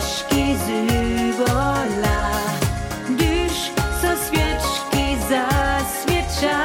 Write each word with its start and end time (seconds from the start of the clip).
wierzki 0.00 0.56
zybola, 0.66 2.20
gdyż 3.10 3.52
so 4.02 4.08
świeczki 4.26 5.16
zaswiecza, 5.30 6.64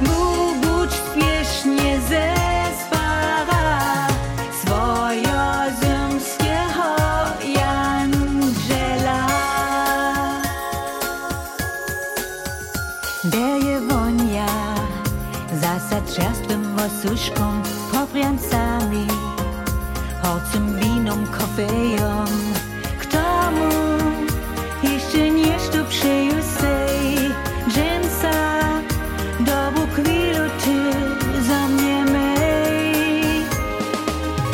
mu 0.00 0.54
budź 0.62 0.90
śpiesznie 0.94 2.00
ze 2.08 2.34
spara. 2.80 4.08
Swojo 4.62 5.42
zymskiego 5.80 6.88
Janżela. 7.58 9.26
Deje 13.24 13.80
wonia, 13.80 14.46
zasad 15.60 16.14
czerstwym 16.14 16.76
osuszką, 16.78 17.62
popriancami, 17.92 18.73
horcem 20.24 20.76
winom, 20.80 21.26
kofejem. 21.26 22.34
K 22.98 23.06
tomu 23.06 23.68
jeszcze 24.82 25.30
nieszto 25.30 25.78
przyjusej, 25.88 27.16
dżęsa, 27.68 28.36
dobu 29.40 29.82
chwilu 29.92 30.44
ty 30.64 30.76
za 31.48 31.68
mnie 31.68 32.04
mej. 32.04 33.44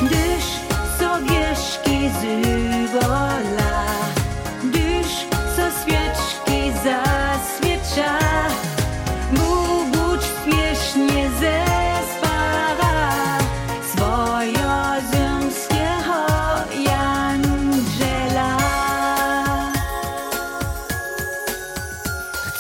Gdyż 0.02 0.45
so 0.98 1.10
wierzki 1.29 2.10
zybola, 2.21 3.30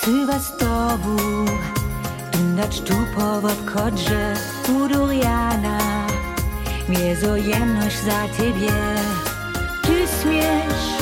Chcę 0.00 0.26
was 0.26 0.56
tobu, 0.56 1.16
dać 2.56 2.80
tu 2.80 2.94
po 3.14 3.40
kodrze 3.72 4.34
u 4.68 4.88
Duriana, 4.88 6.06
miezo 6.88 7.36
jemność 7.36 7.98
za 7.98 8.28
ciebie. 8.36 8.72
Ty 9.82 9.92
śmiesz 9.92 10.99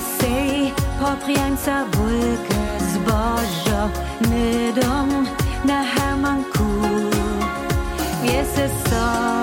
se 0.00 0.70
poprijemca 1.00 1.84
vulke 1.96 2.60
zbožo 2.92 3.90
nedom 4.30 5.26
na 5.64 5.82
hermanku. 5.82 6.68
Vjese 8.22 8.68
sol. 8.88 9.37